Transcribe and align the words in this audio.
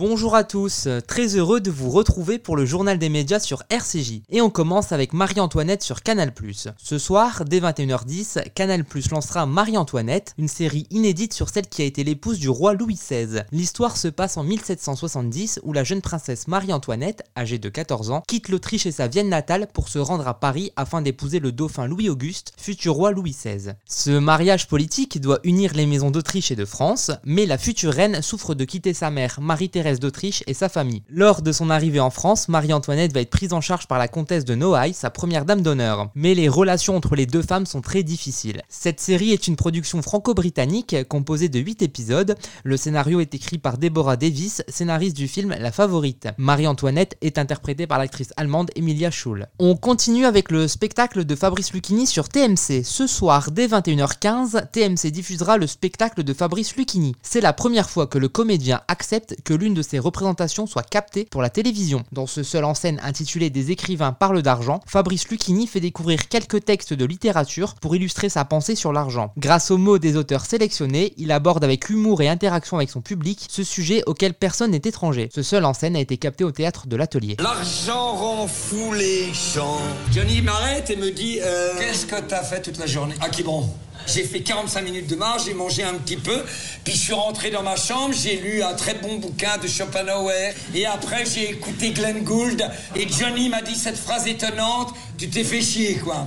Bonjour 0.00 0.34
à 0.34 0.44
tous, 0.44 0.88
très 1.06 1.36
heureux 1.36 1.60
de 1.60 1.70
vous 1.70 1.90
retrouver 1.90 2.38
pour 2.38 2.56
le 2.56 2.64
journal 2.64 2.98
des 2.98 3.10
médias 3.10 3.38
sur 3.38 3.64
RCJ. 3.68 4.22
Et 4.30 4.40
on 4.40 4.48
commence 4.48 4.92
avec 4.92 5.12
Marie-Antoinette 5.12 5.82
sur 5.82 6.02
Canal+. 6.02 6.32
Ce 6.78 6.98
soir, 6.98 7.44
dès 7.44 7.60
21h10, 7.60 8.50
Canal+, 8.54 8.86
lancera 9.10 9.44
Marie-Antoinette, 9.44 10.32
une 10.38 10.48
série 10.48 10.86
inédite 10.88 11.34
sur 11.34 11.50
celle 11.50 11.66
qui 11.66 11.82
a 11.82 11.84
été 11.84 12.02
l'épouse 12.02 12.38
du 12.38 12.48
roi 12.48 12.72
Louis 12.72 12.94
XVI. 12.94 13.42
L'histoire 13.52 13.98
se 13.98 14.08
passe 14.08 14.38
en 14.38 14.42
1770 14.42 15.60
où 15.64 15.74
la 15.74 15.84
jeune 15.84 16.00
princesse 16.00 16.48
Marie-Antoinette, 16.48 17.22
âgée 17.36 17.58
de 17.58 17.68
14 17.68 18.10
ans, 18.10 18.22
quitte 18.26 18.48
l'Autriche 18.48 18.86
et 18.86 18.92
sa 18.92 19.06
Vienne 19.06 19.28
natale 19.28 19.66
pour 19.66 19.90
se 19.90 19.98
rendre 19.98 20.26
à 20.26 20.40
Paris 20.40 20.72
afin 20.76 21.02
d'épouser 21.02 21.40
le 21.40 21.52
dauphin 21.52 21.86
Louis-Auguste, 21.86 22.54
futur 22.56 22.94
roi 22.94 23.10
Louis 23.10 23.32
XVI. 23.32 23.72
Ce 23.84 24.18
mariage 24.18 24.66
politique 24.66 25.20
doit 25.20 25.40
unir 25.44 25.74
les 25.74 25.84
maisons 25.84 26.10
d'Autriche 26.10 26.50
et 26.50 26.56
de 26.56 26.64
France, 26.64 27.10
mais 27.26 27.44
la 27.44 27.58
future 27.58 27.92
reine 27.92 28.22
souffre 28.22 28.54
de 28.54 28.64
quitter 28.64 28.94
sa 28.94 29.10
mère, 29.10 29.40
Marie-Thérèse 29.42 29.89
d'Autriche 29.98 30.44
et 30.46 30.54
sa 30.54 30.68
famille. 30.68 31.02
Lors 31.08 31.42
de 31.42 31.50
son 31.50 31.70
arrivée 31.70 31.98
en 31.98 32.10
France, 32.10 32.48
Marie-Antoinette 32.48 33.12
va 33.12 33.22
être 33.22 33.30
prise 33.30 33.52
en 33.52 33.60
charge 33.60 33.88
par 33.88 33.98
la 33.98 34.06
comtesse 34.06 34.44
de 34.44 34.54
Noailles, 34.54 34.94
sa 34.94 35.10
première 35.10 35.44
dame 35.44 35.62
d'honneur. 35.62 36.10
Mais 36.14 36.34
les 36.34 36.48
relations 36.48 36.96
entre 36.96 37.16
les 37.16 37.26
deux 37.26 37.42
femmes 37.42 37.66
sont 37.66 37.80
très 37.80 38.02
difficiles. 38.02 38.62
Cette 38.68 39.00
série 39.00 39.32
est 39.32 39.48
une 39.48 39.56
production 39.56 40.02
franco-britannique 40.02 40.96
composée 41.08 41.48
de 41.48 41.58
8 41.58 41.82
épisodes. 41.82 42.36
Le 42.62 42.76
scénario 42.76 43.20
est 43.20 43.34
écrit 43.34 43.58
par 43.58 43.78
Deborah 43.78 44.16
Davis, 44.16 44.62
scénariste 44.68 45.16
du 45.16 45.26
film 45.26 45.54
La 45.58 45.72
Favorite. 45.72 46.28
Marie-Antoinette 46.36 47.16
est 47.22 47.38
interprétée 47.38 47.86
par 47.86 47.98
l'actrice 47.98 48.32
allemande 48.36 48.70
Emilia 48.76 49.10
Schul. 49.10 49.48
On 49.58 49.76
continue 49.76 50.26
avec 50.26 50.50
le 50.50 50.68
spectacle 50.68 51.24
de 51.24 51.34
Fabrice 51.34 51.72
Lucchini 51.72 52.06
sur 52.06 52.28
TMC. 52.28 52.82
Ce 52.84 53.06
soir, 53.06 53.50
dès 53.50 53.66
21h15, 53.66 54.70
TMC 54.70 55.10
diffusera 55.10 55.56
le 55.56 55.66
spectacle 55.66 56.22
de 56.22 56.34
Fabrice 56.34 56.76
Lucchini. 56.76 57.14
C'est 57.22 57.40
la 57.40 57.52
première 57.52 57.88
fois 57.88 58.06
que 58.06 58.18
le 58.18 58.28
comédien 58.28 58.80
accepte 58.88 59.36
que 59.44 59.54
l'une 59.54 59.74
de 59.74 59.79
de 59.80 59.82
ses 59.82 59.98
représentations 59.98 60.66
soient 60.66 60.82
captées 60.82 61.24
pour 61.24 61.40
la 61.40 61.48
télévision. 61.48 62.02
Dans 62.12 62.26
ce 62.26 62.42
seul 62.42 62.64
en 62.64 62.74
scène 62.74 63.00
intitulé 63.02 63.48
Des 63.48 63.70
écrivains 63.70 64.12
parlent 64.12 64.42
d'argent, 64.42 64.80
Fabrice 64.86 65.26
Lucchini 65.28 65.66
fait 65.66 65.80
découvrir 65.80 66.28
quelques 66.28 66.66
textes 66.66 66.92
de 66.92 67.04
littérature 67.06 67.74
pour 67.76 67.96
illustrer 67.96 68.28
sa 68.28 68.44
pensée 68.44 68.74
sur 68.74 68.92
l'argent. 68.92 69.32
Grâce 69.38 69.70
aux 69.70 69.78
mots 69.78 69.98
des 69.98 70.16
auteurs 70.16 70.44
sélectionnés, 70.44 71.14
il 71.16 71.32
aborde 71.32 71.64
avec 71.64 71.88
humour 71.88 72.20
et 72.20 72.28
interaction 72.28 72.76
avec 72.76 72.90
son 72.90 73.00
public 73.00 73.46
ce 73.48 73.62
sujet 73.64 74.02
auquel 74.06 74.34
personne 74.34 74.72
n'est 74.72 74.82
étranger. 74.84 75.30
Ce 75.34 75.42
seul 75.42 75.64
en 75.64 75.72
scène 75.72 75.96
a 75.96 76.00
été 76.00 76.18
capté 76.18 76.44
au 76.44 76.52
théâtre 76.52 76.86
de 76.86 76.96
l'Atelier. 76.96 77.36
L'argent 77.40 78.14
rend 78.16 78.46
fou 78.46 78.92
les 78.92 79.32
gens. 79.32 79.78
Johnny 80.12 80.42
m'arrête 80.42 80.90
et 80.90 80.96
me 80.96 81.10
dit 81.10 81.38
euh, 81.42 81.72
Qu'est-ce 81.78 82.04
que 82.04 82.20
t'as 82.20 82.42
fait 82.42 82.60
toute 82.60 82.76
la 82.78 82.86
journée? 82.86 83.14
Ah, 83.20 83.30
qui 83.30 83.42
bon? 83.42 83.64
J'ai 84.06 84.24
fait 84.24 84.40
45 84.40 84.82
minutes 84.82 85.06
de 85.06 85.16
marche, 85.16 85.44
j'ai 85.46 85.54
mangé 85.54 85.82
un 85.82 85.94
petit 85.94 86.16
peu, 86.16 86.42
puis 86.84 86.94
je 86.94 86.98
suis 86.98 87.12
rentré 87.12 87.50
dans 87.50 87.62
ma 87.62 87.76
chambre, 87.76 88.14
j'ai 88.14 88.36
lu 88.36 88.62
un 88.62 88.74
très 88.74 88.94
bon 88.94 89.16
bouquin 89.16 89.58
de 89.58 89.66
Schopenhauer, 89.66 90.54
et 90.74 90.86
après 90.86 91.24
j'ai 91.24 91.50
écouté 91.50 91.90
Glenn 91.90 92.22
Gould, 92.22 92.62
et 92.96 93.08
Johnny 93.08 93.48
m'a 93.48 93.62
dit 93.62 93.74
cette 93.74 93.98
phrase 93.98 94.26
étonnante, 94.26 94.94
tu 95.18 95.28
t'es 95.28 95.44
fait 95.44 95.60
chier 95.62 95.96
quoi. 95.96 96.26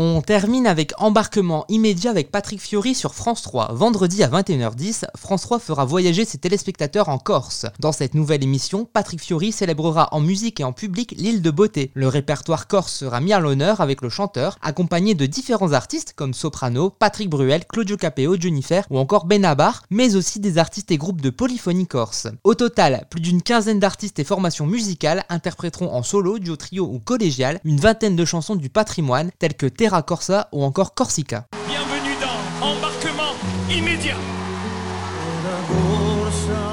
On 0.00 0.22
termine 0.22 0.68
avec 0.68 0.92
embarquement 0.98 1.64
immédiat 1.68 2.12
avec 2.12 2.30
Patrick 2.30 2.60
Fiori 2.60 2.94
sur 2.94 3.16
France 3.16 3.42
3. 3.42 3.72
Vendredi 3.72 4.22
à 4.22 4.28
21h10, 4.28 5.06
France 5.16 5.42
3 5.42 5.58
fera 5.58 5.84
voyager 5.84 6.24
ses 6.24 6.38
téléspectateurs 6.38 7.08
en 7.08 7.18
Corse. 7.18 7.66
Dans 7.80 7.90
cette 7.90 8.14
nouvelle 8.14 8.44
émission, 8.44 8.84
Patrick 8.84 9.20
Fiori 9.20 9.50
célébrera 9.50 10.08
en 10.12 10.20
musique 10.20 10.60
et 10.60 10.62
en 10.62 10.72
public 10.72 11.16
l'île 11.18 11.42
de 11.42 11.50
beauté. 11.50 11.90
Le 11.94 12.06
répertoire 12.06 12.68
corse 12.68 12.92
sera 12.92 13.20
mis 13.20 13.32
à 13.32 13.40
l'honneur 13.40 13.80
avec 13.80 14.00
le 14.00 14.08
chanteur, 14.08 14.56
accompagné 14.62 15.16
de 15.16 15.26
différents 15.26 15.72
artistes 15.72 16.12
comme 16.14 16.32
Soprano, 16.32 16.90
Patrick 16.90 17.28
Bruel, 17.28 17.64
Claudio 17.66 17.96
Capeo, 17.96 18.36
Jennifer 18.38 18.86
ou 18.90 18.98
encore 18.98 19.26
Benabar, 19.26 19.82
mais 19.90 20.14
aussi 20.14 20.38
des 20.38 20.58
artistes 20.58 20.92
et 20.92 20.96
groupes 20.96 21.22
de 21.22 21.30
polyphonie 21.30 21.88
corse. 21.88 22.28
Au 22.44 22.54
total, 22.54 23.08
plus 23.10 23.20
d'une 23.20 23.42
quinzaine 23.42 23.80
d'artistes 23.80 24.20
et 24.20 24.24
formations 24.24 24.66
musicales 24.66 25.24
interpréteront 25.28 25.92
en 25.92 26.04
solo, 26.04 26.38
duo, 26.38 26.54
trio 26.54 26.84
ou 26.84 27.00
collégial 27.00 27.58
une 27.64 27.80
vingtaine 27.80 28.14
de 28.14 28.24
chansons 28.24 28.54
du 28.54 28.70
patrimoine 28.70 29.32
telles 29.40 29.54
que 29.54 29.66
Terra 29.88 30.02
Corsa 30.02 30.48
ou 30.52 30.64
encore 30.64 30.92
Corsica. 30.92 31.46
Bienvenue 31.66 32.14
dans 32.20 32.66
Embarquement 32.66 33.32
immédiat. 33.70 34.16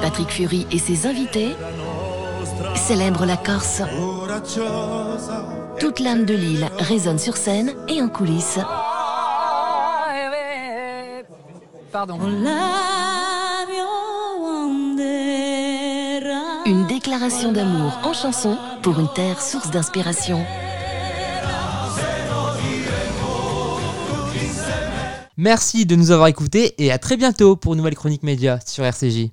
Patrick 0.02 0.28
Fury 0.28 0.66
et 0.70 0.78
ses 0.78 1.06
invités 1.06 1.56
célèbrent 2.74 3.24
la 3.24 3.38
Corse. 3.38 3.80
Toute 5.80 6.00
l'âme 6.00 6.26
de 6.26 6.34
l'île 6.34 6.68
résonne 6.78 7.18
sur 7.18 7.38
scène 7.38 7.72
et 7.88 8.02
en 8.02 8.10
coulisses. 8.10 8.58
Pardon. 11.90 12.18
Une 16.66 16.86
déclaration 16.86 17.50
d'amour 17.50 17.98
en 18.04 18.12
chanson 18.12 18.58
pour 18.82 19.00
une 19.00 19.10
terre 19.14 19.40
source 19.40 19.70
d'inspiration. 19.70 20.44
Merci 25.38 25.84
de 25.84 25.96
nous 25.96 26.12
avoir 26.12 26.28
écoutés 26.28 26.74
et 26.82 26.90
à 26.90 26.98
très 26.98 27.18
bientôt 27.18 27.56
pour 27.56 27.74
une 27.74 27.78
nouvelle 27.78 27.94
chronique 27.94 28.22
média 28.22 28.58
sur 28.64 28.84
RCJ. 28.84 29.24